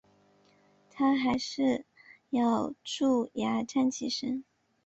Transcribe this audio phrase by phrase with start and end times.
[0.89, 1.85] 她还是
[2.31, 4.43] 咬著牙站起身